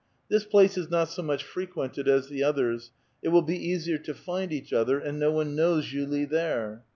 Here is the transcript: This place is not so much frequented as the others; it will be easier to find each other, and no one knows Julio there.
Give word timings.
This 0.31 0.45
place 0.45 0.79
is 0.79 0.89
not 0.89 1.09
so 1.09 1.21
much 1.21 1.43
frequented 1.43 2.07
as 2.07 2.27
the 2.27 2.41
others; 2.43 2.89
it 3.21 3.27
will 3.27 3.43
be 3.43 3.63
easier 3.69 3.99
to 3.99 4.15
find 4.15 4.51
each 4.51 4.73
other, 4.73 4.97
and 4.97 5.19
no 5.19 5.31
one 5.31 5.55
knows 5.55 5.85
Julio 5.91 6.25
there. 6.25 6.83